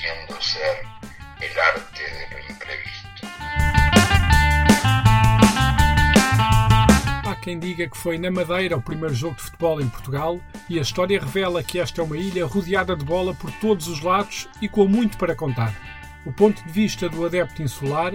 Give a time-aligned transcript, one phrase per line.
[0.00, 0.82] pudiendo ser
[1.40, 3.08] el arte de lo imprevisto.
[7.26, 10.78] Há quem diga que foi na Madeira o primeiro jogo de futebol em Portugal e
[10.78, 14.48] a história revela que esta é uma ilha rodeada de bola por todos os lados
[14.60, 15.74] e com muito para contar.
[16.24, 18.12] O ponto de vista do adepto insular,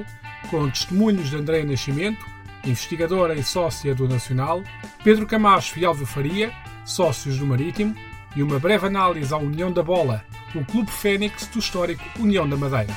[0.50, 2.26] com testemunhos de André Nascimento,
[2.64, 4.64] investigadora e sócia do Nacional,
[5.04, 6.52] Pedro Camacho e Alvio Faria,
[6.84, 7.96] sócios do Marítimo,
[8.36, 12.58] e uma breve análise à União da Bola, o Clube Fênix do histórico União da
[12.58, 12.94] Madeira.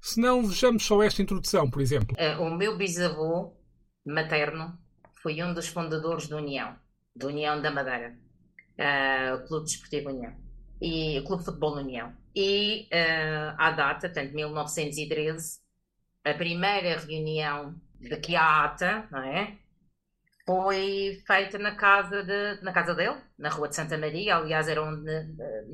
[0.00, 2.16] Se não, vejamos só esta introdução, por exemplo.
[2.18, 3.56] Uh, o meu bisavô
[4.04, 4.78] materno
[5.22, 6.76] foi um dos fundadores da União,
[7.14, 8.16] da União da Madeira,
[8.78, 10.32] uh, Clube Desportivo União,
[10.80, 12.12] e Clube de Futebol União.
[12.34, 15.58] E uh, à data, portanto, 1913,
[16.24, 19.56] a primeira reunião de que ata, não é?
[20.44, 24.36] Foi feita na casa, de, na casa dele, na Rua de Santa Maria.
[24.36, 25.10] Aliás, era onde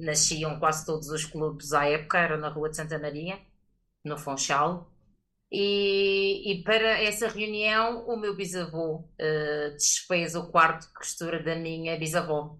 [0.00, 3.38] nasciam quase todos os clubes à época, era na Rua de Santa Maria
[4.04, 4.90] no Funchal.
[5.50, 11.54] E, e, para essa reunião, o meu bisavô uh, desfez o quarto de costura da
[11.54, 12.58] minha bisavó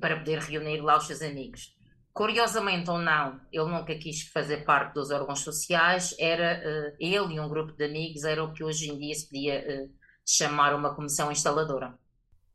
[0.00, 1.76] para poder reunir lá os seus amigos.
[2.12, 7.40] Curiosamente ou não, ele nunca quis fazer parte dos órgãos sociais, era uh, ele e
[7.40, 9.90] um grupo de amigos, era o que hoje em dia se podia uh,
[10.24, 11.98] chamar uma comissão instaladora.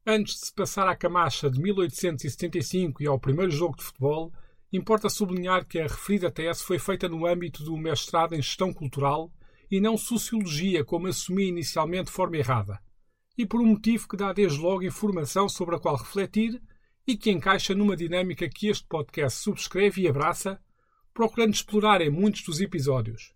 [0.05, 4.33] Antes de se passar à Camacha de 1875 e ao primeiro jogo de futebol,
[4.73, 9.31] Importa sublinhar que a referida tese foi feita no âmbito do mestrado em Gestão Cultural
[9.69, 12.79] e não Sociologia, como assumi inicialmente de forma errada,
[13.37, 16.59] e por um motivo que dá desde logo informação sobre a qual refletir
[17.05, 20.59] e que encaixa numa dinâmica que este podcast subscreve e abraça,
[21.13, 23.31] procurando explorar em muitos dos episódios.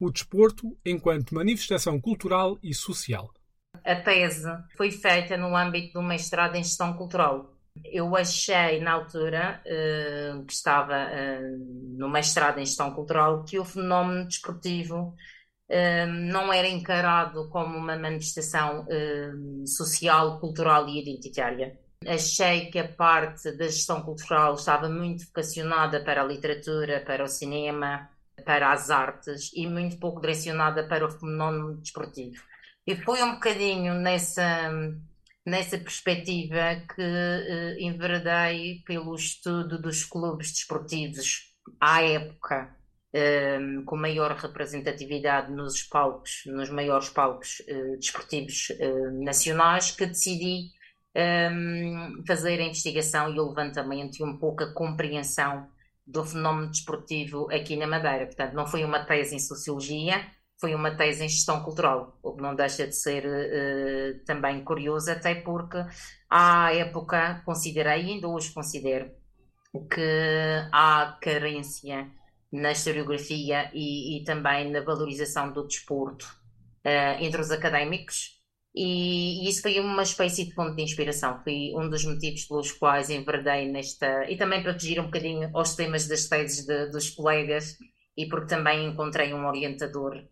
[0.00, 3.30] O desporto enquanto manifestação cultural e social.
[3.84, 4.48] A tese
[4.78, 10.52] foi feita no âmbito do mestrado em Gestão Cultural, eu achei na altura uh, que
[10.52, 15.14] estava uh, no mestrado em gestão cultural que o fenómeno desportivo
[15.68, 18.86] uh, não era encarado como uma manifestação
[19.66, 21.78] social, cultural e identitária.
[22.06, 27.28] Achei que a parte da gestão cultural estava muito vocacionada para a literatura, para o
[27.28, 28.08] cinema,
[28.44, 32.42] para as artes e muito pouco direcionada para o fenómeno desportivo.
[32.86, 34.70] E foi um bocadinho nessa
[35.44, 42.74] nessa perspectiva que uh, enveredei pelo estudo dos clubes desportivos à época,
[43.12, 50.70] ehm, com maior representatividade nos palcos, nos maiores palcos uh, desportivos uh, nacionais, que decidi
[51.14, 55.68] ehm, fazer a investigação e o levantamento e um pouco a compreensão
[56.06, 58.26] do fenómeno desportivo aqui na Madeira.
[58.26, 60.24] Portanto, não foi uma tese em sociologia,
[60.60, 65.10] foi uma tese em gestão cultural, o que não deixa de ser uh, também curioso,
[65.10, 65.78] até porque
[66.30, 69.10] à época considerei, ainda hoje considero,
[69.92, 70.00] que
[70.72, 72.08] há carência
[72.52, 76.24] na historiografia e, e também na valorização do desporto
[76.86, 78.32] uh, entre os académicos
[78.74, 82.72] E, e, isso foi uma espécie de fonte de inspiração, foi um dos motivos pelos
[82.72, 84.28] quais enverdei nesta.
[84.30, 87.76] E também para fugir um bocadinho aos temas das teses de, dos colegas,
[88.16, 90.24] e porque também encontrei um orientador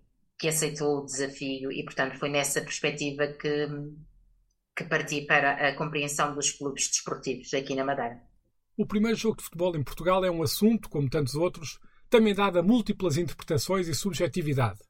[0.42, 3.68] que aceitou o desafio, e portanto foi nessa perspectiva que,
[4.76, 8.20] que parti para a compreensão dos clubes desportivos aqui na Madeira.
[8.76, 11.78] O primeiro jogo de futebol em Portugal é um assunto, como tantos outros,
[12.10, 14.80] também dado a múltiplas interpretações e subjetividade.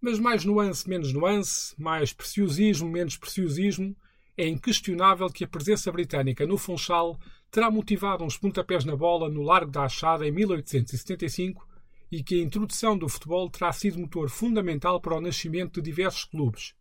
[0.00, 3.96] Mas mais nuance, menos nuance, mais preciosismo, menos preciosismo,
[4.36, 7.16] é inquestionável que a presença britânica no Funchal
[7.52, 11.67] terá motivado uns pontapés na bola no Largo da Achada em 1875
[12.10, 16.24] e que a introdução do futebol terá sido motor fundamental para o nascimento de diversos
[16.24, 16.74] clubes.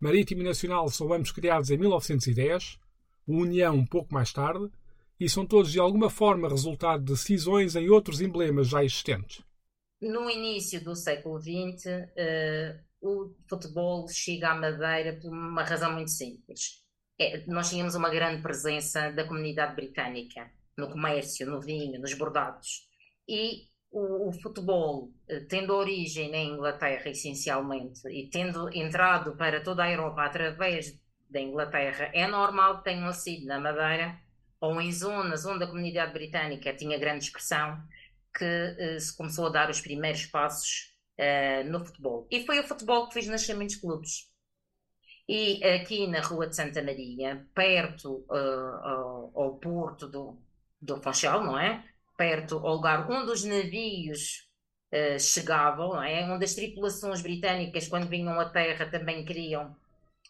[0.00, 2.78] Marítimo e Nacional são ambos criados em 1910,
[3.26, 4.68] o União um pouco mais tarde,
[5.18, 9.44] e são todos de alguma forma resultado de cisões em outros emblemas já existentes
[10.02, 15.92] no início do século XX, uh, eh, o futebol chega à Madeira por uma razão
[15.92, 16.82] muito simples.
[17.18, 22.88] É, nós tínhamos uma grande presença da comunidade britânica no comércio, no vinho, nos bordados.
[23.28, 29.84] E o, o futebol, uh, tendo origem na Inglaterra essencialmente e tendo entrado para toda
[29.84, 30.98] a Europa através
[31.28, 34.18] da Inglaterra, é normal que tenham sido na Madeira
[34.60, 37.82] ou em zonas onde a comunidade britânica tinha grande expressão
[38.34, 42.26] que uh, se começou a dar os primeiros passos uh, no futebol.
[42.30, 44.30] E foi o futebol que fez nascer muitos clubes.
[45.28, 50.38] E aqui na Rua de Santa Maria, perto uh, ao, ao, porto do,
[50.80, 51.84] do Funchal, não é?
[52.22, 54.48] Perto ao lugar onde os navios
[55.18, 56.22] chegavam, não é?
[56.30, 59.74] Onde as tripulações britânicas, quando vinham à terra, também queriam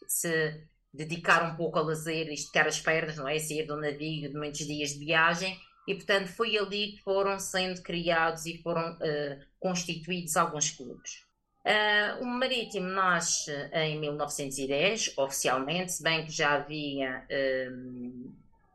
[0.06, 3.38] se dedicar um pouco a lazer, esticar as pernas, não é?
[3.38, 7.82] Sair do navio de muitos dias de viagem e portanto foi ali que foram sendo
[7.82, 11.24] criados e foram uh, constituídos alguns clubes.
[11.64, 17.26] Uh, o Marítimo nasce em 1910, oficialmente, se bem que já havia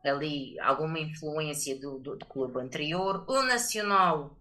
[0.04, 3.24] ali alguma influência do, do, do, clube anterior.
[3.28, 4.36] O Nacional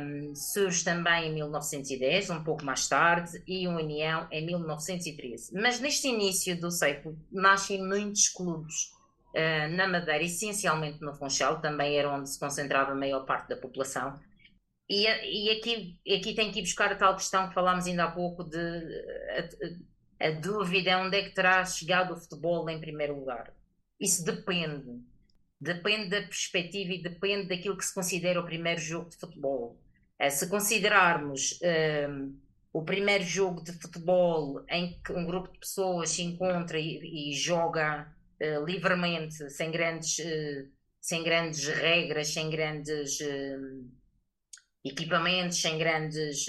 [0.00, 5.52] um, surge também em 1910, um pouco mais tarde, e o União em 1913.
[5.54, 8.92] Mas neste início do século nascem muitos clubes
[9.34, 13.56] uh, na Madeira, essencialmente no Funchal, também era onde se concentrava a maior parte da
[13.56, 14.18] população.
[14.88, 18.10] E, e aqui, aqui tem que ir buscar a tal questão que falámos ainda há
[18.10, 18.58] pouco de
[20.20, 23.52] a, a, dúvida onde é que terá chegado o futebol em primeiro lugar.
[24.00, 25.00] Isso depende.
[25.60, 29.80] Depende da perspectiva e depende daquilo que se considera o primeiro jogo de futebol.
[30.20, 32.36] Uh, se considerarmos uh,
[32.76, 37.32] o primeiro jogo de futebol em que um grupo de pessoas se encontra e, e
[37.32, 38.06] joga
[38.38, 40.68] uh, livremente, sem grandes, uh,
[41.00, 43.90] sem grandes regras, sem grandes uh,
[44.84, 46.46] equipamentos, sem grandes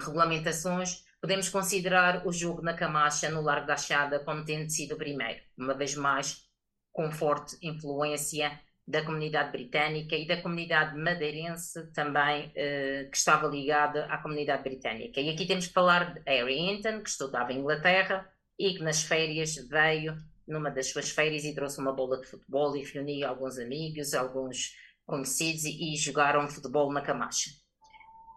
[0.00, 4.98] regulamentações, podemos considerar o jogo na Camacha, no Largo da Achada, como tendo sido o
[4.98, 5.40] primeiro.
[5.56, 6.44] Uma vez mais,
[6.92, 14.06] com forte influência da comunidade britânica e da comunidade madeirense também, eh, que estava ligada
[14.06, 15.20] à comunidade britânica.
[15.20, 18.28] E aqui temos que falar de Harry Hinton, que estudava em Inglaterra
[18.58, 20.16] e que nas férias veio
[20.48, 24.74] numa das suas férias e trouxe uma bola de futebol e reuniu alguns amigos, alguns
[25.06, 27.50] conhecidos e, e jogaram futebol na Camacha.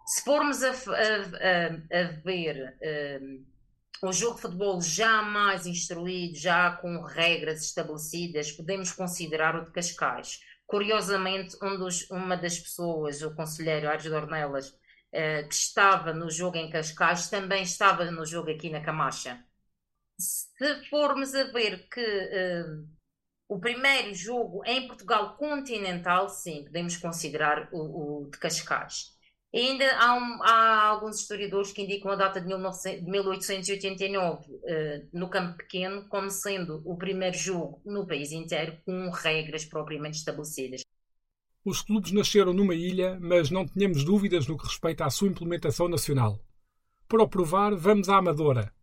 [0.06, 2.76] Se formos a, a, a, a ver
[3.22, 3.44] um,
[4.08, 9.70] o jogo de futebol já mais instruído, já com regras estabelecidas, podemos considerar o de
[9.70, 10.40] Cascais.
[10.66, 16.56] Curiosamente, um dos, uma das pessoas, o conselheiro Aires Dornelas, uh, que estava no jogo
[16.56, 19.42] em Cascais, também estava no jogo aqui na Camacha
[20.18, 22.88] se formos a ver que uh,
[23.48, 29.13] o primeiro jogo em Portugal continental, sim, podemos considerar o, o de Cascais.
[29.54, 35.08] E ainda há, um, há, alguns historiadores que indicam a data de 19, 1889 uh,
[35.12, 40.82] no Campo Pequeno como sendo o primeiro jogo no país inteiro com regras propriamente estabelecidas.
[41.64, 45.86] Os clubes nasceram numa ilha, mas não tínhamos dúvidas no que respeita à sua implementação
[45.86, 46.38] nacional.
[47.08, 48.74] Para o provar, vamos à Amadora,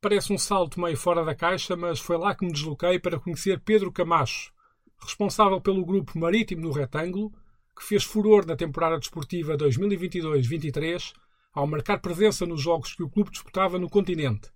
[0.00, 3.58] Parece um salto meio fora da caixa, mas foi lá que me desloquei para conhecer
[3.58, 4.52] Pedro Camacho,
[5.00, 7.32] responsável pelo grupo Marítimo no Retângulo,
[7.76, 11.12] que fez furor na temporada desportiva 2022-23
[11.52, 14.50] ao marcar presença nos jogos que o clube disputava no continente.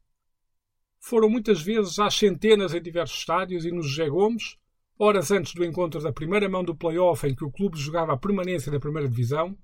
[0.99, 4.59] Foram muitas vezes às centenas em diversos estádios e nos José Gomes,
[4.99, 8.19] horas antes do encontro da primeira mão do play-off em que o clube jogava a
[8.19, 9.57] permanência da primeira divisão,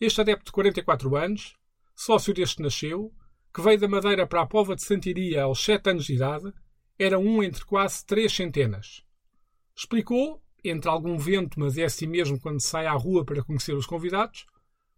[0.00, 1.54] este adepto de 44 anos,
[1.94, 3.12] sócio deste nasceu,
[3.54, 6.52] que veio da Madeira para a Pova de Santiria aos sete anos de idade,
[6.98, 9.04] era um entre quase três centenas.
[9.76, 13.86] Explicou, entre algum vento, mas é assim mesmo quando sai à rua para conhecer os
[13.86, 14.46] convidados,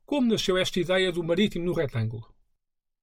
[0.05, 2.35] como nasceu esta ideia do marítimo no retângulo.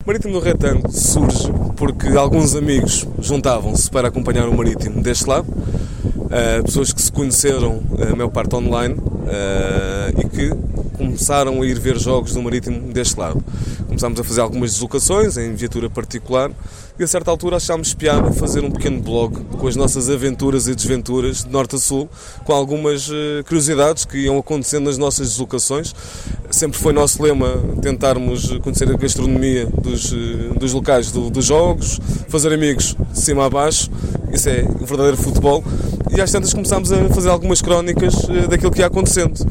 [0.05, 6.63] Marítimo do Retângulo surge porque alguns amigos juntavam-se para acompanhar o Marítimo deste lado, uh,
[6.63, 10.49] pessoas que se conheceram, a maior parte online, uh, e que
[10.97, 13.43] começaram a ir ver jogos do Marítimo deste lado.
[13.91, 16.49] Começámos a fazer algumas deslocações em viatura particular
[16.97, 20.73] e a certa altura achámos piada fazer um pequeno blog com as nossas aventuras e
[20.73, 22.09] desventuras de norte a sul,
[22.45, 25.93] com algumas uh, curiosidades que iam acontecendo nas nossas deslocações.
[26.49, 31.99] Sempre foi nosso lema tentarmos conhecer a gastronomia dos, uh, dos locais do, dos jogos,
[32.29, 33.91] fazer amigos de cima a baixo,
[34.31, 35.61] isso é o verdadeiro futebol.
[36.15, 39.45] E às tantas começámos a fazer algumas crónicas uh, daquilo que ia acontecendo.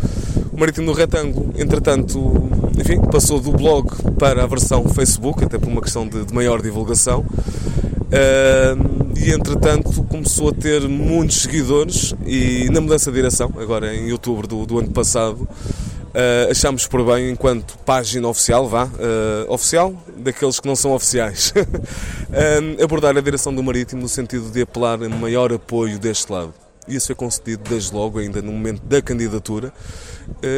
[0.50, 5.68] O Marítimo do Retângulo, entretanto, enfim, passou do blog para a versão Facebook, até por
[5.68, 7.20] uma questão de, de maior divulgação.
[7.20, 14.10] Uh, e entretanto começou a ter muitos seguidores e na mudança de direção, agora em
[14.10, 19.94] outubro do, do ano passado, uh, achámos por bem, enquanto página oficial, vá, uh, oficial,
[20.16, 21.52] daqueles que não são oficiais,
[22.82, 26.54] abordar a direção do Marítimo no sentido de apelar a maior apoio deste lado.
[26.88, 29.72] E isso foi concedido desde logo, ainda no momento da candidatura,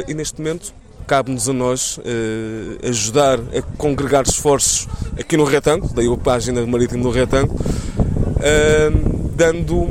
[0.07, 0.73] e neste momento
[1.06, 7.02] cabe-nos a nós uh, ajudar a congregar esforços aqui no retângulo, daí a página marítima
[7.02, 9.88] do retângulo, uh, dando,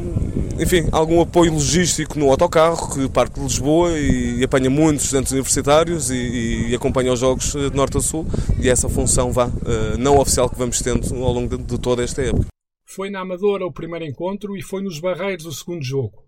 [0.59, 5.31] enfim, algum apoio logístico no autocarro que parte de Lisboa e, e apanha muitos estudantes
[5.31, 8.25] universitários e, e, acompanha os jogos de norte a sul
[8.59, 12.03] e essa função vá, uh, não oficial que vamos tendo ao longo de, de toda
[12.03, 12.47] esta época.
[12.85, 16.25] Foi na Amadora o primeiro encontro e foi nos Barreiros o segundo jogo.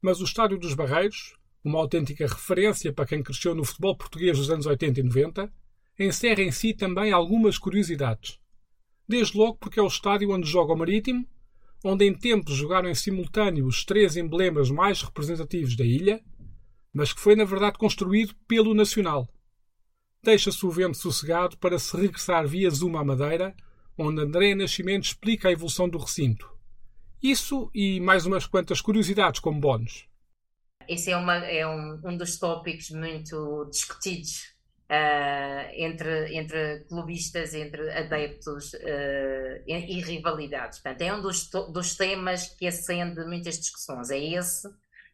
[0.00, 4.50] Mas o Estádio dos Barreiros, uma autêntica referência para quem cresceu no futebol português dos
[4.50, 5.52] anos 80 e 90,
[5.98, 8.38] encerra em si também algumas curiosidades.
[9.08, 11.26] Desde logo porque é o estádio onde joga o Marítimo,
[11.82, 16.22] onde em tempos jogaram em simultâneo os três emblemas mais representativos da ilha,
[16.92, 19.28] mas que foi na verdade construído pelo Nacional.
[20.22, 23.54] Deixa-se o vento sossegado para se regressar via Zuma à Madeira,
[23.96, 26.50] onde André Nascimento explica a evolução do recinto.
[27.22, 30.06] Isso e mais umas quantas curiosidades como bónus.
[30.88, 34.54] Esse é, uma, é um, um dos tópicos muito discutidos
[34.90, 40.78] uh, entre, entre clubistas, entre adeptos uh, e, e, rivalidades.
[40.78, 44.10] Portanto, é um dos, dos temas que acende muitas discussões.
[44.10, 44.68] É esse,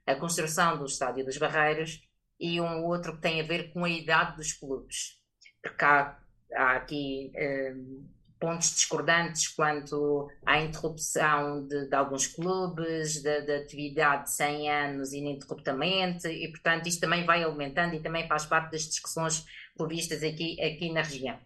[0.07, 2.01] a construção do Estádio dos Barreiros,
[2.39, 5.19] e um outro que tem a ver com a idade dos clubes.
[5.63, 6.19] Porque há,
[6.55, 7.33] há aqui.
[7.35, 15.13] Uh, pontos discordantes quanto à interrupção de, de alguns clubes, da atividade de 100 anos
[15.13, 19.45] ininterruptamente, e portanto isto também vai aumentando e também faz parte das discussões
[19.77, 21.39] previstas aqui, aqui na região.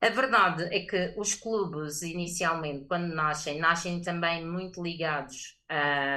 [0.00, 5.58] A verdade é que os clubes, inicialmente, quando nascem, nascem também muito ligados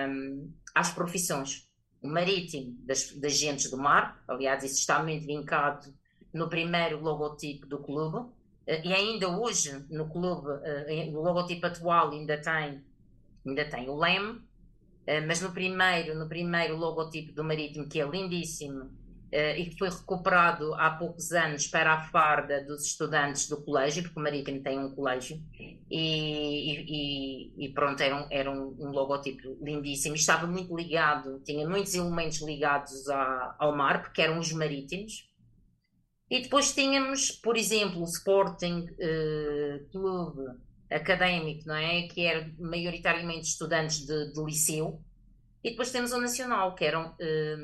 [0.10, 1.68] um, às profissões.
[2.02, 5.94] O marítimo, das, das gentes do mar, aliás, isso está muito vincado
[6.34, 8.30] no primeiro logotipo do clube,
[8.84, 12.84] e ainda hoje no clube, uh, o logotipo atual ainda tem,
[13.46, 18.08] ainda tem o leme, uh, mas no primeiro, no primeiro logotipo do Marítimo, que é
[18.08, 18.98] lindíssimo,
[19.32, 24.20] e que foi recuperado há poucos anos para a farda dos estudantes do colégio, porque
[24.20, 25.40] o Marítimo tem um colégio,
[25.92, 31.70] e, e, e pronto, era, um, era um, um, logotipo lindíssimo, estava muito ligado, tinha
[31.70, 35.29] muitos elementos ligados a, ao mar, porque eram os marítimos,
[36.30, 40.60] e depois tínhamos, por exemplo, o Sporting uh, Clube
[40.90, 42.04] Académico, não é?
[42.04, 45.02] Que era maioritariamente estudantes de, de liceu.
[45.64, 47.58] E depois temos o Nacional, que eram, eh,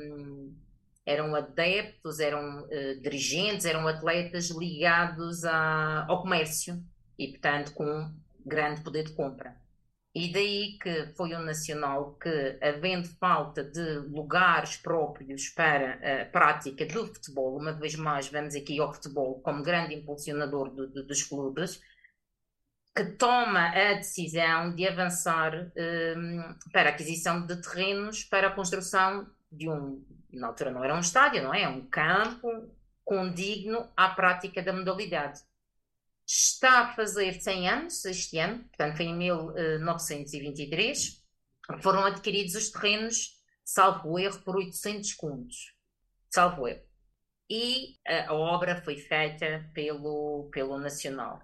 [1.06, 6.84] eram adeptos, eram uh, dirigentes, eram atletas ligados a, ao comércio
[7.18, 8.12] e, portanto, com
[8.44, 9.56] grande poder de compra.
[10.18, 16.86] E daí que foi o Nacional que, havendo falta de lugares próprios para a prática
[16.86, 21.22] do futebol, uma vez mais vamos aqui ao futebol como grande impulsionador do, do, dos
[21.22, 21.82] clubes,
[22.96, 29.30] que toma a decisão de avançar um, para a aquisição de terrenos para a construção
[29.52, 31.64] de um, na altura não era um estádio, não é?
[31.64, 32.48] É um campo
[33.04, 35.42] condigno à prática da modalidade
[36.26, 41.24] está a fazer 100 anos este ano, portanto foi em 1923,
[41.80, 45.74] foram adquiridos os terrenos, salvo erro, por 800 contos,
[46.28, 46.84] salvo erro.
[47.48, 51.40] E a, a obra foi feita pelo, pelo Nacional.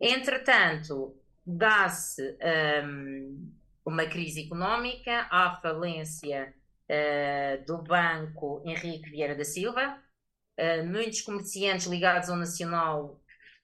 [0.00, 2.36] Entretanto, dá-se
[2.84, 3.52] um,
[3.84, 6.54] uma crise económica, há falência
[6.88, 10.00] uh, do Banco Henrique Vieira da Silva,
[10.58, 13.20] uh, muitos comerciantes ligados ao Nacional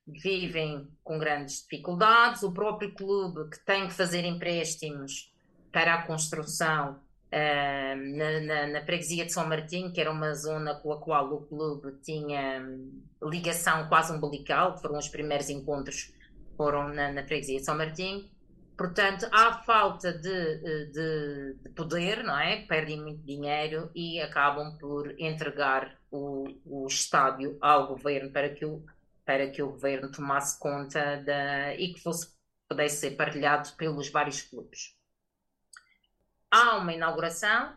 [0.07, 5.33] vivem com grandes dificuldades, o próprio clube que tem que fazer empréstimos
[5.73, 7.01] para a construção
[7.33, 11.43] uh, na, na, na, de São Martinho, que era uma zona com a qual o
[11.47, 16.13] clube tinha hum, ligação quase umbilical, foram os primeiros encontros
[16.57, 18.29] foram na, na freguesia de São Martinho.
[18.77, 20.59] Portanto, há falta de,
[20.91, 22.63] de, de, poder, não é?
[22.67, 28.85] Perdem muito dinheiro e acabam por entregar o, o estádio ao governo para que o,
[29.25, 32.35] para que o governo tomasse conta da, e que fosse,
[32.69, 34.95] pudesse ser partilhado pelos vários clubes.
[36.51, 37.77] Há uma inauguração,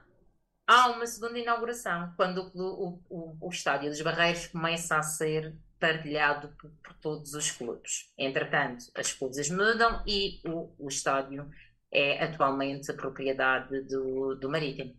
[0.67, 6.49] há uma segunda inauguração, quando o, o, o estádio dos Barreiros começa a ser partilhado
[6.59, 8.11] por, por, todos os clubes.
[8.17, 11.49] Entretanto, as coisas mudam e o, o estádio
[11.91, 14.95] é atualmente a propriedade do, do Marítimo.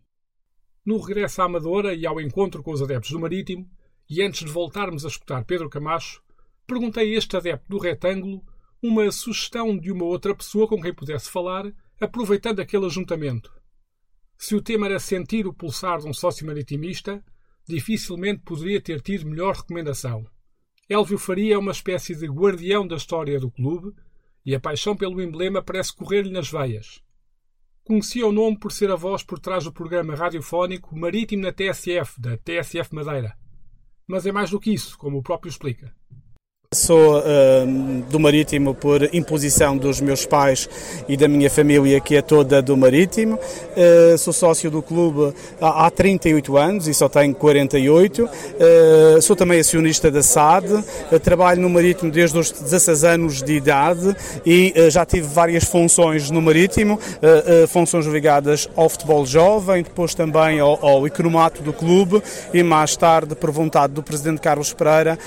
[0.84, 3.68] No regresso à Amadora e ao encontro com os adeptos do Marítimo,
[4.08, 6.22] e antes de voltarmos a escutar Pedro Camacho,
[6.68, 8.44] perguntei a este adepto do retângulo
[8.80, 13.50] uma sugestão de uma outra pessoa com quem pudesse falar, aproveitando aquele ajuntamento.
[14.36, 17.24] Se o tema era sentir o pulsar de um sócio maritimista,
[17.66, 20.24] dificilmente poderia ter tido melhor recomendação.
[20.88, 23.92] Elvio Faria é uma espécie de guardião da história do clube
[24.44, 27.02] e a paixão pelo emblema parece correr-lhe nas veias.
[27.82, 32.20] Conhecia o nome por ser a voz por trás do programa radiofónico Marítimo na TSF,
[32.20, 33.36] da TSF Madeira.
[34.06, 35.94] Mas é mais do que isso, como o próprio explica.
[36.74, 40.68] Sou uh, do Marítimo por imposição dos meus pais
[41.08, 43.36] e da minha família, que é toda do Marítimo.
[43.36, 45.32] Uh, sou sócio do clube
[45.62, 48.22] há, há 38 anos e só tenho 48.
[48.22, 50.84] Uh, sou também acionista da SAD.
[51.22, 56.42] trabalho no Marítimo desde os 16 anos de idade e já tive várias funções no
[56.42, 57.00] Marítimo,
[57.68, 62.22] funções ligadas ao futebol jovem, depois também ao, ao economato do clube
[62.52, 65.18] e mais tarde, por vontade do presidente Carlos Pereira,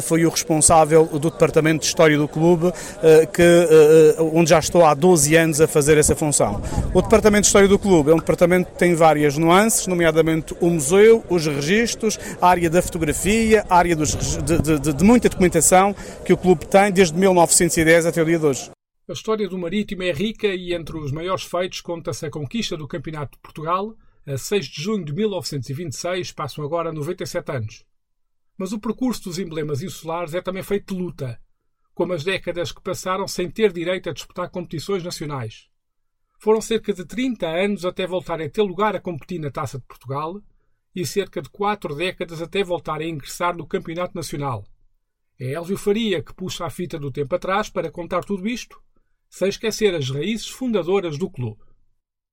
[0.00, 2.72] fui o responsável responsável do Departamento de História do Clube,
[3.02, 6.62] eh, que, eh, eh, onde já estou há 12 anos a fazer essa função.
[6.92, 10.70] O Departamento de História do Clube é um departamento que tem várias nuances, nomeadamente o
[10.70, 15.94] museu, os registros, a área da fotografia, a área dos, de, de, de muita documentação
[16.24, 18.70] que o clube tem desde 1910 até o dia de hoje.
[19.08, 22.88] A história do Marítimo é rica e entre os maiores feitos conta-se a conquista do
[22.88, 23.94] Campeonato de Portugal,
[24.26, 27.84] a 6 de junho de 1926, passam agora 97 anos.
[28.56, 31.40] Mas o percurso dos emblemas insulares é também feito de luta,
[31.94, 35.68] como as décadas que passaram sem ter direito a disputar competições nacionais.
[36.38, 39.84] Foram cerca de 30 anos até voltarem a ter lugar a competir na Taça de
[39.86, 40.40] Portugal
[40.94, 44.64] e cerca de quatro décadas até voltarem a ingressar no Campeonato Nacional.
[45.38, 48.80] É Elvio Faria que puxa a fita do tempo atrás para contar tudo isto,
[49.28, 51.60] sem esquecer as raízes fundadoras do clube.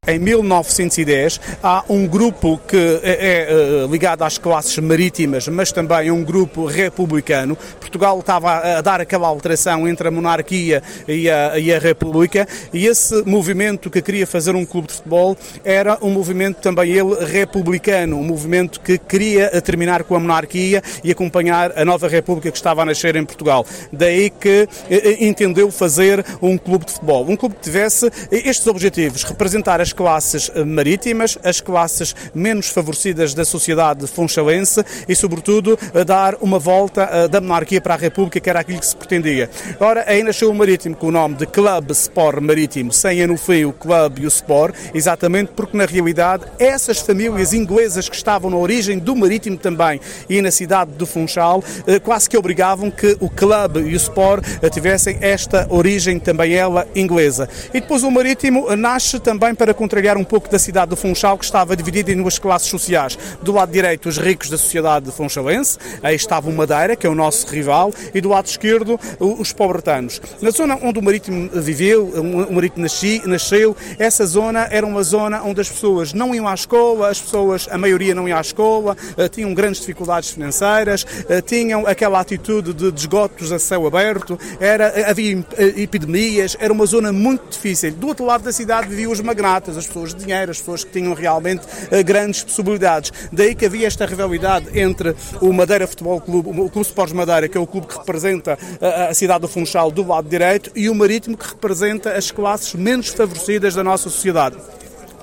[0.07, 6.09] Em 1910 há um grupo que é, é, é, ligado às classes marítimas, mas também
[6.09, 7.55] um grupo republicano.
[7.79, 12.87] Portugal estava a dar aquela alteração entre a monarquia e a, e a república e
[12.87, 18.17] esse movimento que queria fazer um clube de futebol era um movimento também ele republicano,
[18.17, 22.81] um movimento que queria terminar com a monarquia e acompanhar a nova república que estava
[22.81, 23.63] a nascer em Portugal.
[23.93, 28.65] Daí que eh, eh, entendeu fazer um clube de futebol, um clube que tivesse estes
[28.65, 35.15] objetivos, representar as as classes eh, marítimas, as classes menos favorecidas da sociedade funchalense e,
[35.15, 38.95] sobretudo, dar uma volta eh, da monarquia para a República, que era aquilo que se
[38.95, 39.49] pretendia.
[39.79, 43.65] Ora, aí nasceu o Marítimo com o nome de Club Sport Marítimo, sem no fim
[43.65, 48.57] o Club e o Sport, exatamente porque, na realidade, essas famílias inglesas que estavam na
[48.57, 49.99] origem do Marítimo também
[50.29, 54.45] e na cidade do Funchal, eh, quase que obrigavam que o Club e o Sport
[54.71, 57.49] tivessem esta origem também ela inglesa.
[57.73, 61.43] E depois o Marítimo nasce também para contrariar um pouco da cidade do Funchal, que
[61.43, 63.17] estava dividida em duas classes sociais.
[63.41, 67.15] Do lado direito, os ricos da sociedade funchalense, aí estava o Madeira, que é o
[67.15, 70.21] nosso rival, e do lado esquerdo, os pobretanos.
[70.39, 72.85] Na zona onde o Marítimo viveu, o Marítimo
[73.25, 77.67] nasceu, essa zona era uma zona onde as pessoas não iam à escola, as pessoas,
[77.71, 82.71] a maioria não ia à escola, eh, tinham grandes dificuldades financeiras, eh, tinham aquela atitude
[82.71, 85.43] de esgotos a céu aberto, era, havia
[85.75, 87.91] epidemias, era uma zona muito difícil.
[87.93, 90.91] Do outro lado da cidade viviam os magnatas, as pessoas de dinheiro, as pessoas que
[90.91, 93.11] tinham realmente eh, grandes possibilidades.
[93.31, 97.57] Daí que havia esta rivalidade entre o Madeira Futebol Clube, o Clube Sports Madeira, que
[97.57, 100.95] é o clube que representa eh, a cidade do Funchal do lado direito, e o
[100.95, 104.57] Marítimo, que representa as classes menos favorecidas da nossa sociedade.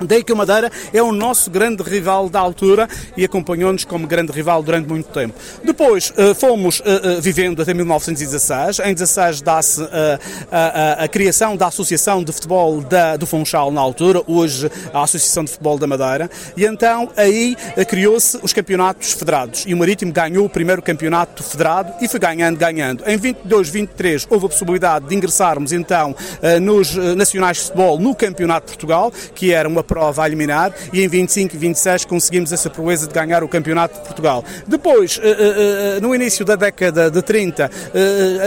[0.01, 4.33] Daí que o Madeira é o nosso grande rival da altura e acompanhou-nos como grande
[4.33, 5.35] rival durante muito tempo.
[5.65, 8.79] Depois eh, fomos eh, eh, vivendo até 1916.
[8.81, 10.19] Em 16 dá-se a,
[10.51, 15.45] a, a, criação da Associação de Futebol da, do Funchal na altura, hoje a Associação
[15.45, 17.57] de Futebol da Madeira, e então aí
[17.89, 22.57] criou-se os campeonatos federados e o Marítimo ganhou o primeiro campeonato federado e foi ganhando,
[22.57, 23.05] ganhando.
[23.07, 26.15] Em 22, 23 houve a possibilidade de ingressarmos então
[26.63, 31.03] nos nacionais de futebol no Campeonato de Portugal, que era uma prova a eliminar e
[31.03, 34.45] em 25 e 26 conseguimos essa proeza de ganhar o Campeonato de Portugal.
[34.67, 35.19] Depois,
[36.03, 37.71] no início da década de 30,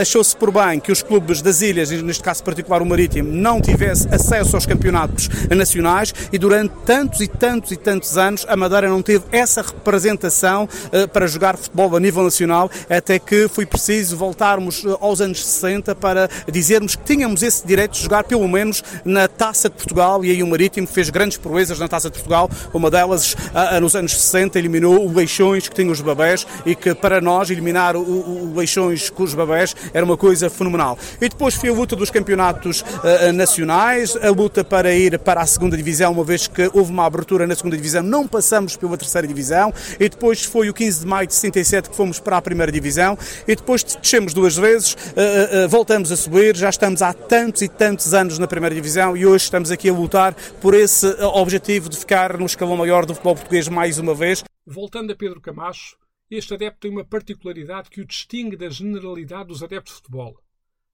[0.00, 4.08] achou-se por bem que os clubes das ilhas, neste caso particular o Marítimo, não tivesse
[4.14, 9.02] acesso aos campeonatos nacionais e durante tantos e tantos e tantos anos a Madeira não
[9.02, 10.68] teve essa representação
[11.12, 16.30] para jogar futebol a nível nacional, até que foi preciso voltarmos aos anos 60 para
[16.50, 20.42] dizermos que tínhamos esse direito de jogar pelo menos na Taça de Portugal e aí
[20.42, 23.36] o Marítimo fez grandes proezas na Taça de Portugal, uma delas
[23.80, 27.96] nos anos 60 eliminou o Leixões que tinha os babés e que para nós eliminar
[27.96, 30.98] o, o Leixões com os babés era uma coisa fenomenal.
[31.20, 35.46] E depois foi a luta dos campeonatos uh, nacionais, a luta para ir para a
[35.46, 39.26] segunda divisão, uma vez que houve uma abertura na segunda divisão, não passamos pela terceira
[39.26, 42.70] divisão, e depois foi o 15 de maio de 67 que fomos para a primeira
[42.70, 47.62] divisão, e depois descemos duas vezes, uh, uh, voltamos a subir, já estamos há tantos
[47.62, 51.88] e tantos anos na primeira divisão e hoje estamos aqui a lutar por esse objetivo
[51.88, 54.42] de ficar no escalão maior do futebol português mais uma vez.
[54.66, 55.96] Voltando a Pedro Camacho,
[56.30, 60.40] este adepto tem uma particularidade que o distingue da generalidade dos adeptos de futebol.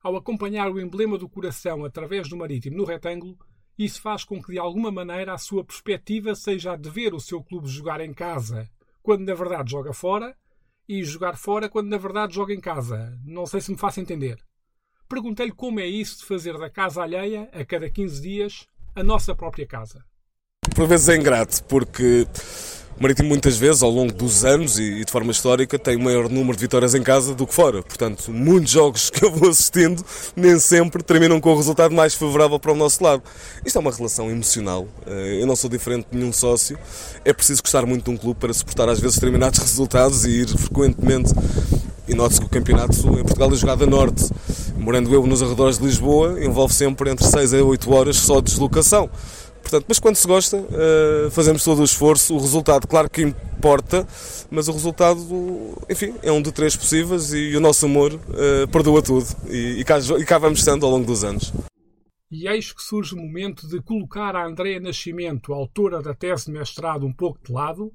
[0.03, 3.39] Ao acompanhar o emblema do coração através do marítimo no retângulo,
[3.79, 7.21] isso faz com que de alguma maneira a sua perspectiva seja a de ver o
[7.21, 8.69] seu clube jogar em casa,
[9.03, 10.37] quando na verdade joga fora,
[10.89, 13.19] e jogar fora quando na verdade joga em casa.
[13.25, 14.37] Não sei se me faço entender.
[15.09, 19.35] Perguntei-lhe como é isso de fazer da casa alheia, a cada 15 dias, a nossa
[19.35, 20.05] própria casa.
[20.75, 22.27] Por vezes é ingrato, porque
[22.99, 26.57] o Marítimo muitas vezes, ao longo dos anos e de forma histórica, tem maior número
[26.57, 27.81] de vitórias em casa do que fora.
[27.81, 30.05] Portanto, muitos jogos que eu vou assistindo
[30.35, 33.23] nem sempre terminam com o resultado mais favorável para o nosso lado.
[33.65, 34.89] Isto é uma relação emocional.
[35.07, 36.77] Eh, eu não sou diferente de nenhum sócio.
[37.25, 40.49] É preciso gostar muito de um clube para suportar às vezes determinados resultados e ir
[40.49, 41.33] frequentemente
[42.09, 44.29] e note-se que o campeonato em Portugal é jogado a norte.
[44.77, 48.47] Morando eu nos arredores de Lisboa, envolve sempre entre 6 a 8 horas só de
[48.47, 49.11] deslocação.
[49.69, 52.35] Portanto, mas quando se gosta, uh, fazemos todo o esforço.
[52.35, 54.09] O resultado, claro que importa,
[54.51, 55.21] mas o resultado,
[55.91, 59.27] enfim, é um de três possíveis e, o nosso amor uh, perdoa tudo.
[59.47, 61.53] E, cá, e cá vamos estando ao longo dos anos.
[62.31, 66.53] E eis que surge o momento de colocar a Andréa Nascimento, autora da tese de
[66.53, 67.93] mestrado, um pouco de lado,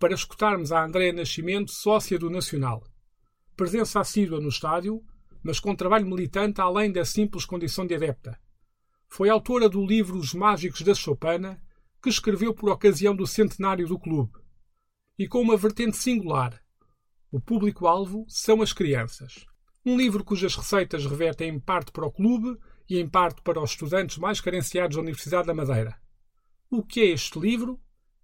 [0.00, 2.82] para escutarmos a Andréa Nascimento, sócia do Nacional.
[3.56, 5.00] Presença assídua no estádio,
[5.40, 8.41] mas com trabalho militante além da simples condição de adepta
[9.12, 11.62] foi autora do livro Os Mágicos da Chopana,
[12.02, 14.32] que escreveu por ocasião do centenário do clube,
[15.18, 16.58] e com uma vertente singular.
[17.30, 19.44] O público-alvo são as crianças.
[19.84, 23.72] Um livro cujas receitas revertem em parte para o clube e em parte para os
[23.72, 25.94] estudantes mais carenciados da Universidade da Madeira.
[26.70, 27.78] O que é este livro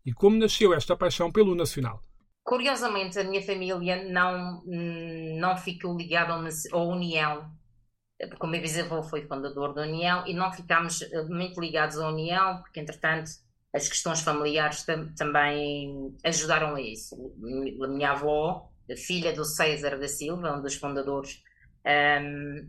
[0.06, 2.02] e como nasceu esta paixão pelo Nacional?
[2.44, 7.58] Curiosamente, a minha família não, não ficou ligada à União
[8.26, 12.08] porque o meu bisavô foi fundador da União e não ficámos eh, muito ligados à
[12.08, 13.30] União, porque entretanto
[13.72, 17.14] as questões familiares tam também ajudaram a isso.
[17.84, 21.42] A minha avó, filha do César da Silva, um dos fundadores,
[21.84, 22.68] um, ehm,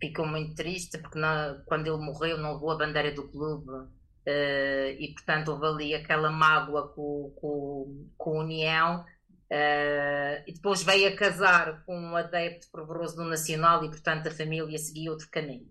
[0.00, 1.18] ficou muito triste porque
[1.66, 6.30] quando ele morreu não levou a bandeira do clube uh, e portanto houve ali aquela
[6.30, 9.04] mágoa com a União
[9.50, 14.30] Uh, e depois veio a casar com um adepto fervoroso do Nacional e, portanto, a
[14.30, 15.66] família seguia outro caminho.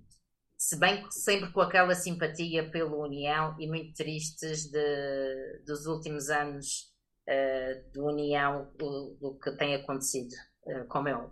[0.57, 6.29] Se bem que sempre com aquela simpatia pela União e muito tristes de, dos últimos
[6.29, 6.91] anos
[7.29, 10.33] uh, de União, do, do, que tem acontecido,
[10.65, 11.31] uh, óbvio.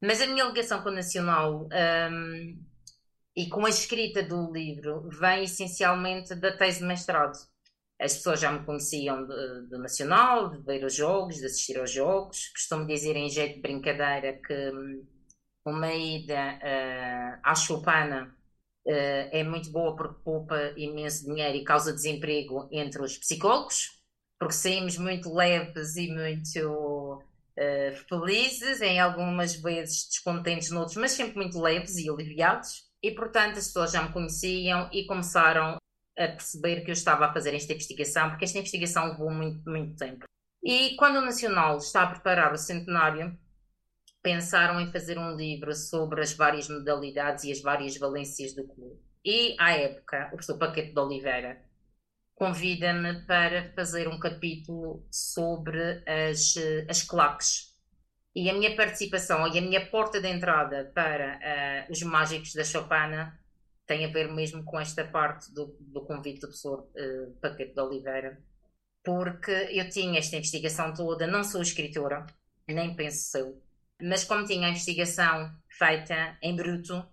[0.00, 1.68] Mas a minha ligação com o Nacional
[2.10, 2.64] um,
[3.36, 7.36] e com a escrita do livro vem essencialmente da tese de mestrado
[8.00, 12.48] as pessoas já me conheciam do, Nacional, de ver os jogos, de assistir aos jogos.
[12.48, 15.06] Costumo dizer em jeito de brincadeira que hum,
[15.66, 18.34] uma ida uh, à Chopana
[18.86, 24.02] uh, é muito boa porque poupa imenso dinheiro e causa desemprego entre os psicólogos,
[24.38, 31.36] porque saímos muito leves e muito uh, felizes, em algumas vezes descontentes noutros, mas sempre
[31.36, 32.88] muito leves e aliviados.
[33.02, 35.76] E portanto as pessoas já me conheciam e começaram
[36.20, 39.96] a perceber que eu estava a fazer esta investigação, porque esta investigação levou muito, muito
[39.96, 40.26] tempo.
[40.62, 43.36] E quando o Nacional está a preparar o centenário,
[44.22, 49.00] pensaram em fazer um livro sobre as várias modalidades e as várias valências do clube.
[49.24, 51.62] E, à época, o professor Paquete de Oliveira
[52.34, 56.54] convida-me para fazer um capítulo sobre as,
[56.88, 57.70] as claques.
[58.34, 61.38] E a minha participação e a minha porta de entrada para
[61.88, 63.39] uh, os mágicos da Chopana
[63.90, 67.80] tem a ver mesmo com esta parte do, do convite do professor uh, Paquete de
[67.80, 68.40] Oliveira,
[69.04, 72.24] porque eu tinha esta investigação toda, não sou escritora,
[72.68, 73.52] nem penso ser,
[74.00, 77.04] mas como tinha a investigação feita em bruto,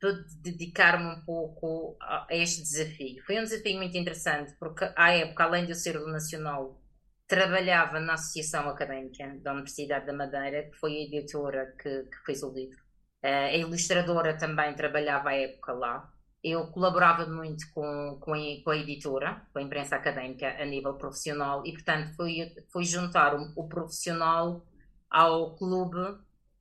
[0.00, 3.22] pude dedicar-me um pouco a este desafio.
[3.24, 6.82] Foi um desafio muito interessante, porque à época, além de eu ser do Nacional,
[7.28, 12.42] trabalhava na Associação Académica da Universidade da Madeira, que foi a editora que, que fez
[12.42, 12.89] o livro.
[13.22, 16.10] A ilustradora também trabalhava à época lá.
[16.42, 21.72] Eu colaborava muito com, com, a, editora, com a imprensa académica a nível profissional e,
[21.72, 24.64] portanto, foi, foi juntar o, o profissional
[25.10, 25.98] ao clube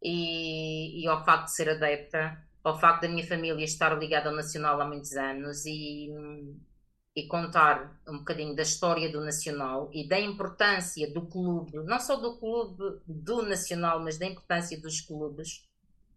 [0.03, 4.35] e, e ao facto de ser adepta, ao facto da minha família estar ligada ao
[4.35, 6.09] Nacional há muitos anos e,
[7.15, 12.17] e contar um bocadinho da história do Nacional e da importância do clube, não só
[12.17, 15.68] do clube do Nacional, mas da importância dos clubes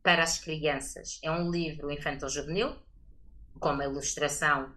[0.02, 1.18] para as crianças.
[1.22, 2.74] É um livro infantil-juvenil,
[3.60, 4.72] como a ilustração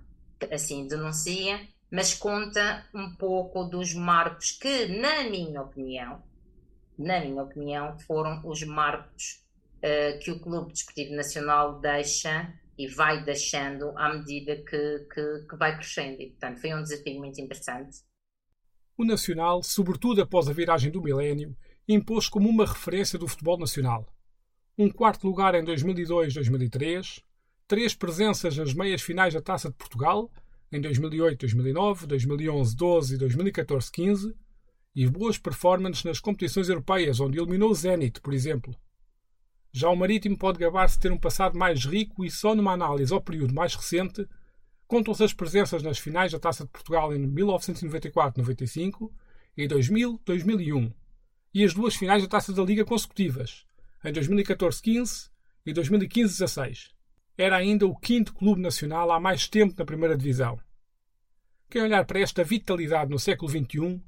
[0.51, 1.59] assim denuncia,
[1.89, 6.21] mas conta um pouco dos marcos que, na minha opinião,
[6.97, 9.43] na minha opinião, foram os marcos
[9.77, 15.55] uh, que o Clube Desportivo Nacional deixa e vai deixando à medida que, que, que
[15.57, 16.21] vai crescendo.
[16.21, 17.99] E, portanto, foi um desafio muito interessante.
[18.97, 21.55] O Nacional, sobretudo após a viragem do milénio,
[21.87, 24.14] impôs como uma referência do futebol nacional.
[24.77, 27.21] Um quarto lugar em 2002-2003,
[27.65, 27.95] três.
[27.95, 30.29] Presenças nas meias finais da Taça de Portugal,
[30.69, 34.35] em 2008-2009, 2011-12 e 2014-15,
[34.93, 38.75] e boas performances nas competições europeias, onde eliminou o Zenit, por exemplo.
[39.71, 43.21] Já o Marítimo pode gabar-se ter um passado mais rico e só numa análise ao
[43.21, 44.27] período mais recente
[44.87, 49.09] contam-se as presenças nas finais da Taça de Portugal em 1994-95
[49.55, 50.93] e 2000-2001
[51.53, 53.64] e as duas finais da Taça da Liga consecutivas,
[54.05, 55.29] em 2014-15
[55.65, 56.91] e 2015-16.
[57.37, 60.59] Era ainda o quinto clube nacional há mais tempo na primeira divisão.
[61.69, 64.01] Quem olhar para esta vitalidade no século XXI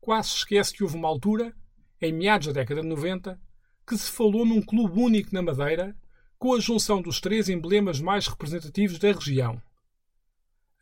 [0.00, 1.54] quase esquece que houve uma altura,
[2.00, 3.40] em meados da década de 90,
[3.86, 5.96] que se falou num clube único na Madeira,
[6.38, 9.62] com a junção dos três emblemas mais representativos da região.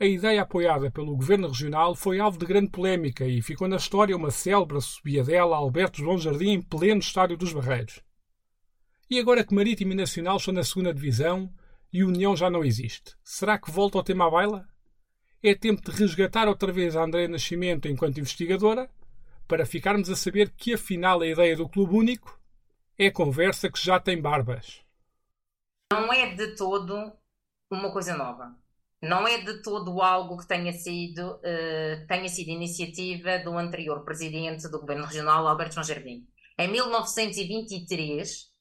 [0.00, 4.16] A ideia apoiada pelo governo regional foi alvo de grande polémica e ficou na história
[4.16, 8.02] uma célebre subiadela a Alberto João Jardim em pleno estádio dos Barreiros.
[9.12, 11.52] E agora que Marítimo e Nacional estão na segunda divisão
[11.92, 14.66] e União já não existe, será que volta ao tema à baila?
[15.42, 18.90] É tempo de resgatar outra vez a André Nascimento enquanto investigadora,
[19.46, 22.40] para ficarmos a saber que afinal a ideia do clube único
[22.96, 24.80] é conversa que já tem barbas.
[25.92, 27.12] Não é de todo
[27.70, 28.56] uma coisa nova.
[29.02, 34.70] Não é de todo algo que tenha sido, uh, tenha sido iniciativa do anterior presidente
[34.70, 36.26] do Governo Regional, Alberto João Jardim.
[36.58, 38.51] Em 1923,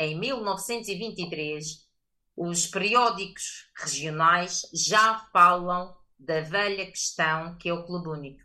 [0.00, 1.86] em 1923,
[2.34, 8.40] os periódicos regionais já falam da velha questão que é o Clube Único.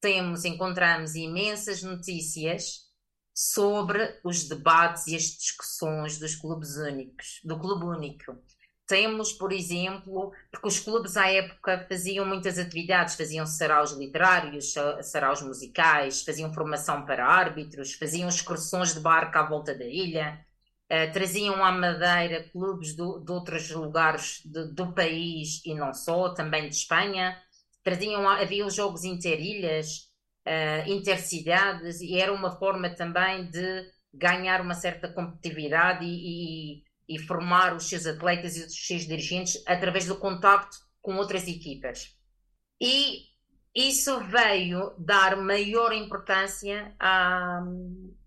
[0.00, 2.84] Temos, encontramos imensas notícias
[3.34, 8.38] sobre os debates e as discussões dos clubes únicos, do clube único.
[8.86, 15.42] Temos, por exemplo, porque os clubes à época faziam muitas atividades, faziam saraus literários, saraus
[15.42, 20.38] musicais, faziam formação para árbitros, faziam excursões de barco à volta da ilha,
[20.90, 26.32] uh, traziam à Madeira clubes do, de outros lugares de, do país e não só,
[26.34, 27.36] também de Espanha,
[27.82, 30.08] traziam, havia os jogos interilhas,
[30.46, 37.18] uh, intercidades e era uma forma também de ganhar uma certa competitividade e, e, e,
[37.18, 42.16] formar os seus atletas e os seus dirigentes através do contacto com outras equipas.
[42.80, 43.33] E
[43.74, 47.60] isso veio dar maior importância à,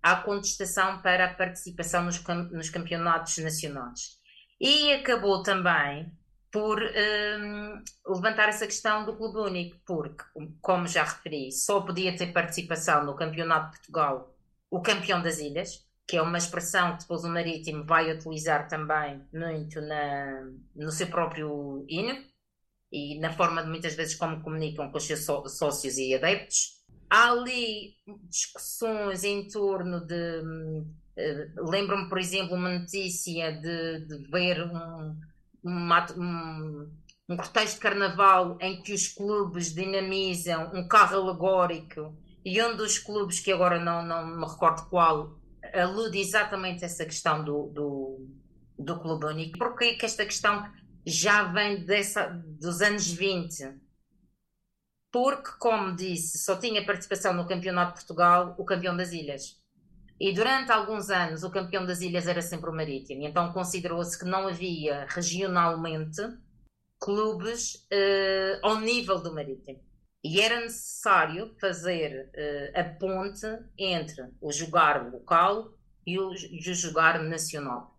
[0.02, 4.18] à contestação para a participação nos, nos campeonatos nacionais.
[4.60, 6.12] E acabou também
[6.50, 10.24] por um, levantar essa questão do clube único, porque,
[10.60, 14.34] como já referi, só podia ter participação no Campeonato de Portugal
[14.70, 19.22] o campeão das ilhas, que é uma expressão que depois o Marítimo vai utilizar também
[19.32, 22.18] muito na, no seu próprio hino
[22.92, 26.78] e na forma de muitas vezes como comunicam com os seus sócios e adeptos.
[27.10, 27.94] Há ali
[28.28, 30.40] discussões em torno de.
[30.40, 35.16] Uh, Lembro-me, por exemplo, uma notícia de, de ver um,
[35.64, 36.90] um,
[37.28, 42.98] um cortejo de carnaval em que os clubes dinamizam um carro alegórico e um dos
[42.98, 45.38] clubes, que agora não, não me recordo qual,
[45.74, 48.26] alude exatamente a essa questão do, do,
[48.78, 49.58] do clube único.
[49.58, 50.64] Porque que esta questão
[51.08, 53.80] já vem dessa, dos anos 20?
[55.10, 59.58] Porque, como disse, só tinha participação no Campeonato de Portugal o campeão das ilhas.
[60.20, 64.24] E durante alguns anos o campeão das ilhas era sempre o Marítimo, então considerou-se que
[64.24, 66.20] não havia regionalmente
[66.98, 69.80] clubes uh, ao nível do Marítimo.
[70.24, 73.46] E era necessário fazer uh, a ponte
[73.78, 75.72] entre o jogar local
[76.04, 77.97] e o, e o jogar nacional.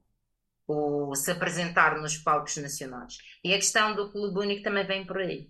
[0.71, 3.17] O se apresentar nos palcos nacionais.
[3.43, 5.49] E a questão do clube único também vem por aí.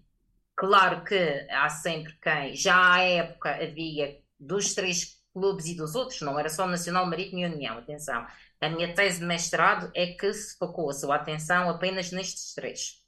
[0.55, 6.21] Claro que há sempre quem, já à época havia dos três clubes e dos outros,
[6.21, 8.25] não era só Nacional, Marítimo e União, atenção.
[8.61, 13.01] A minha tese de mestrado é que se focou a sua atenção apenas nestes três.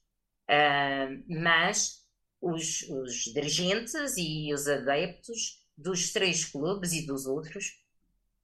[0.49, 2.01] Uh, mas
[2.41, 7.80] os, os dirigentes e os adeptos dos três clubes e dos outros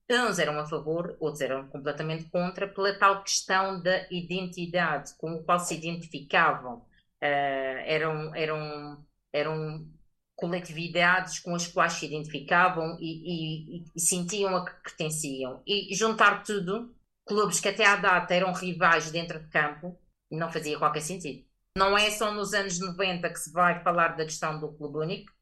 [0.10, 5.44] Uns eram a favor, outros eram completamente contra, pela tal questão da identidade com o
[5.44, 6.78] qual se identificavam.
[7.22, 9.88] Uh, eram, eram, eram
[10.36, 15.62] coletividades com as quais se identificavam e, e, e, sentiam a que pertenciam.
[15.68, 20.00] E juntar tudo, clubes que até à data eram rivais dentro de campo,
[20.32, 21.46] não fazia qualquer sentido.
[21.78, 25.34] Não é só nos anos 90 que se vai falar da questão do clube único,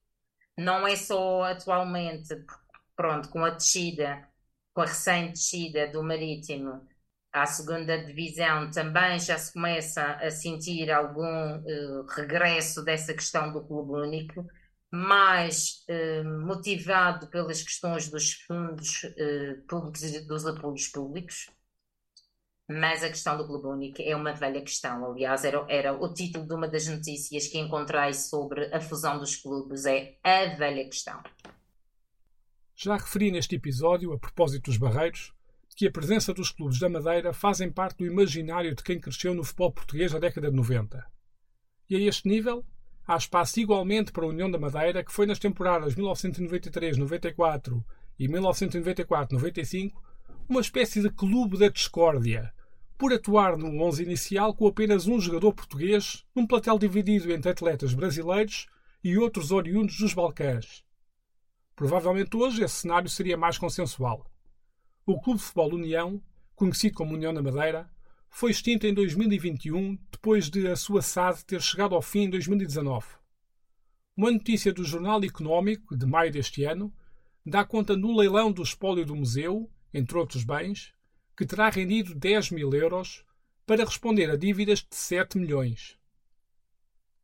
[0.57, 2.33] não é só atualmente,
[2.95, 4.27] pronto, com a descida
[4.75, 6.85] com a recente descida do Marítimo
[7.31, 13.65] à segunda divisão, também já se começa a sentir algum uh, regresso dessa questão do
[13.65, 14.45] clube único,
[14.91, 21.49] mais uh, motivado pelas questões dos fundos uh, públicos e dos apoios públicos.
[22.69, 25.05] Mas a questão do clube único é uma velha questão.
[25.05, 29.35] Aliás, era, era o título de uma das notícias que encontrei sobre a fusão dos
[29.35, 31.21] clubes: é a velha questão.
[32.77, 35.33] Já referi neste episódio, a propósito dos barreiros,
[35.77, 39.45] que a presença dos clubes da Madeira fazem parte do imaginário de quem cresceu no
[39.45, 41.05] futebol português na década de 90.
[41.89, 42.65] E a este nível,
[43.07, 47.81] há espaço igualmente para a União da Madeira, que foi nas temporadas 1993-94
[48.19, 49.93] e 1994-95
[50.49, 52.53] uma espécie de clube da discórdia,
[52.97, 57.93] por atuar no 11 inicial com apenas um jogador português, num platel dividido entre atletas
[57.93, 58.67] brasileiros
[59.01, 60.83] e outros oriundos dos Balcãs,
[61.75, 64.25] Provavelmente hoje esse cenário seria mais consensual.
[65.05, 66.21] O Clube de Futebol União,
[66.55, 67.89] conhecido como União da Madeira,
[68.29, 73.05] foi extinto em 2021, depois de a sua SAD ter chegado ao fim em 2019.
[74.15, 76.93] Uma notícia do Jornal Económico, de maio deste ano,
[77.45, 80.93] dá conta no leilão do espólio do museu, entre outros bens,
[81.37, 83.25] que terá rendido 10 mil euros
[83.65, 85.97] para responder a dívidas de 7 milhões.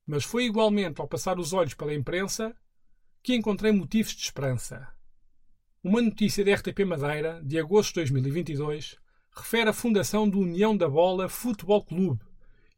[0.06, 2.56] Mas foi igualmente ao passar os olhos pela imprensa
[3.24, 4.88] que encontrei motivos de esperança.
[5.84, 8.98] Uma notícia da RTP Madeira, de agosto de 2022,
[9.32, 12.24] refere a fundação do União da Bola Futebol Clube,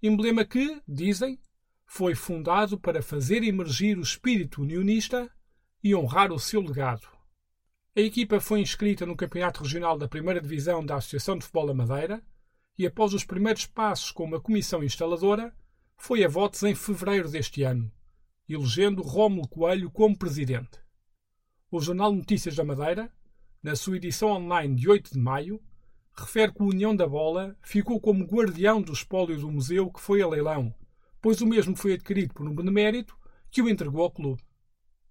[0.02, 1.40] emblema que, dizem,
[1.86, 5.30] foi fundado para fazer emergir o espírito unionista
[5.84, 7.08] e honrar o seu legado.
[7.96, 11.74] A equipa foi inscrita no Campeonato Regional da Primeira Divisão da Associação de Futebol da
[11.74, 12.24] Madeira
[12.78, 15.56] e, após os primeiros passos com uma comissão instaladora,
[15.96, 17.92] foi a votos em fevereiro deste ano,
[18.48, 20.80] elegendo Rómulo Coelho como presidente.
[21.72, 23.12] O Jornal Notícias da Madeira,
[23.62, 25.62] na sua edição online de 8 de maio,
[26.16, 30.22] refere que o União da Bola ficou como guardião do espólio do museu que foi
[30.22, 30.74] a leilão,
[31.22, 33.18] pois o mesmo foi adquirido por um benemérito
[33.50, 34.44] que o entregou ao clube.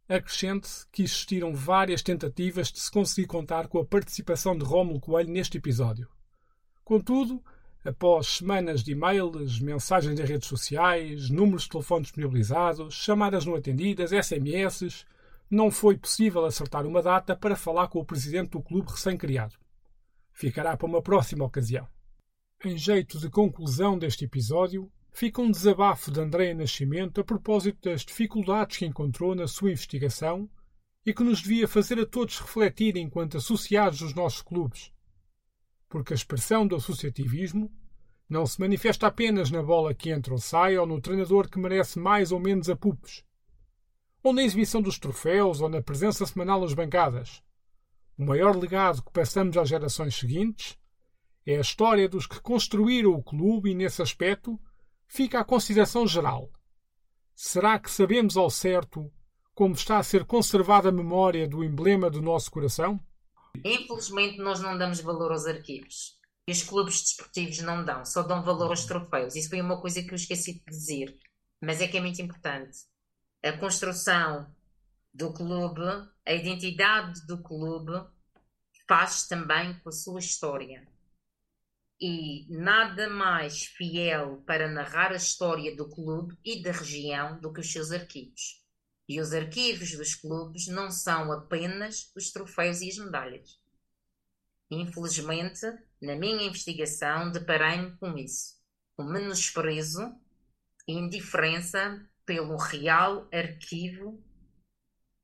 [0.08, 5.30] Acrescente que existiram várias tentativas de se conseguir contar com a participação de Rómulo Coelho
[5.30, 6.08] neste episódio.
[6.84, 7.42] Contudo,
[7.84, 14.12] Após semanas de e-mails, mensagens em redes sociais, números de telefone disponibilizados, chamadas não atendidas,
[14.12, 15.04] SMS,
[15.50, 19.56] não foi possível acertar uma data para falar com o presidente do clube recém-criado.
[20.32, 21.88] Ficará para uma próxima ocasião.
[22.64, 28.02] Em jeito de conclusão deste episódio, fica um desabafo de Andréa Nascimento a propósito das
[28.02, 30.48] dificuldades que encontrou na sua investigação
[31.04, 34.91] e que nos devia fazer a todos refletir enquanto associados dos nossos clubes
[35.92, 37.70] porque a expressão do associativismo
[38.26, 41.98] não se manifesta apenas na bola que entra ou sai ou no treinador que merece
[41.98, 43.22] mais ou menos apupos,
[44.22, 47.42] ou na exibição dos troféus ou na presença semanal nas bancadas.
[48.16, 50.78] O maior legado que passamos às gerações seguintes
[51.44, 54.58] é a história dos que construíram o clube e, nesse aspecto,
[55.06, 56.50] fica a consideração geral.
[57.34, 59.12] Será que sabemos ao certo
[59.54, 62.98] como está a ser conservada a memória do emblema do nosso coração?
[63.64, 66.18] Infelizmente, nós não damos valor aos arquivos.
[66.46, 69.36] E os clubes desportivos não dão, só dão valor aos troféus.
[69.36, 71.16] Isso foi uma coisa que eu esqueci de dizer,
[71.60, 72.80] mas é que é muito importante.
[73.42, 74.52] A construção
[75.14, 75.82] do clube,
[76.26, 77.92] a identidade do clube,
[78.88, 80.86] faz também com a sua história.
[82.00, 87.60] E nada mais fiel para narrar a história do clube e da região do que
[87.60, 88.61] os seus arquivos.
[89.12, 93.60] E os arquivos dos clubes não são apenas os troféus e as medalhas.
[94.70, 95.66] Infelizmente,
[96.00, 98.54] na minha investigação, deparei-me com isso.
[98.96, 100.18] O menosprezo
[100.88, 104.24] e indiferença pelo real arquivo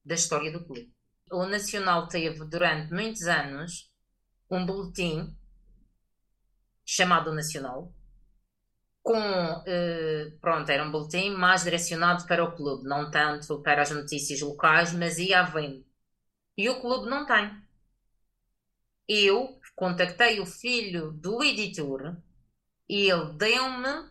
[0.04, 0.94] da história do clube.
[1.32, 3.90] O Nacional teve durante muitos anos
[4.50, 5.34] um boletim
[6.84, 7.90] chamado Nacional,
[9.08, 9.16] com,
[9.66, 14.42] eh, pronto, era um boletim mais direcionado para o clube, não tanto para as notícias
[14.42, 15.82] locais, mas ia havendo.
[16.58, 17.50] E o clube não tem.
[19.08, 22.18] Eu contactei o filho do editor
[22.86, 24.10] e ele deu-me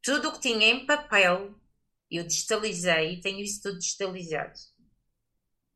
[0.00, 1.52] tudo o que tinha em papel.
[2.08, 4.56] Eu digitalizei, tenho isso tudo digitalizado.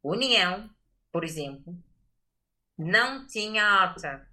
[0.04, 0.70] União,
[1.10, 1.76] por exemplo,
[2.78, 4.28] não tinha ata,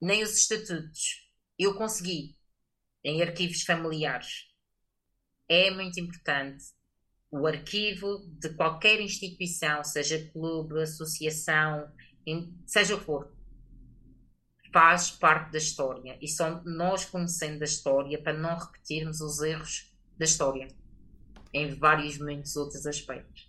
[0.00, 1.28] nem os estatutos.
[1.58, 2.37] Eu consegui
[3.08, 4.46] em arquivos familiares.
[5.48, 6.64] É muito importante.
[7.30, 11.90] O arquivo de qualquer instituição, seja clube, associação,
[12.66, 13.32] seja o que for,
[14.70, 16.18] faz parte da história.
[16.20, 20.68] E só nós conhecendo a história para não repetirmos os erros da história
[21.52, 23.47] em vários muitos outros aspectos.